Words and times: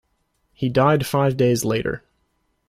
He 0.55 0.67
died 0.67 1.05
five 1.05 1.37
days 1.37 1.63
later. 1.63 2.03